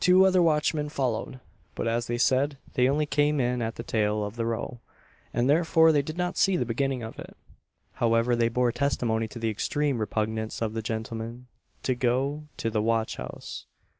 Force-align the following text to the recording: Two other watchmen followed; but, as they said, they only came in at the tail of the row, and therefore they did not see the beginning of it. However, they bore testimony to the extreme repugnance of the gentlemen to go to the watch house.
Two 0.00 0.24
other 0.26 0.42
watchmen 0.42 0.88
followed; 0.88 1.38
but, 1.76 1.86
as 1.86 2.08
they 2.08 2.18
said, 2.18 2.58
they 2.74 2.88
only 2.88 3.06
came 3.06 3.38
in 3.38 3.62
at 3.62 3.76
the 3.76 3.84
tail 3.84 4.24
of 4.24 4.34
the 4.34 4.44
row, 4.44 4.80
and 5.32 5.48
therefore 5.48 5.92
they 5.92 6.02
did 6.02 6.18
not 6.18 6.36
see 6.36 6.56
the 6.56 6.66
beginning 6.66 7.04
of 7.04 7.20
it. 7.20 7.36
However, 7.92 8.34
they 8.34 8.48
bore 8.48 8.72
testimony 8.72 9.28
to 9.28 9.38
the 9.38 9.48
extreme 9.48 9.98
repugnance 9.98 10.60
of 10.60 10.72
the 10.74 10.82
gentlemen 10.82 11.46
to 11.84 11.94
go 11.94 12.48
to 12.56 12.68
the 12.68 12.82
watch 12.82 13.14
house. 13.14 13.66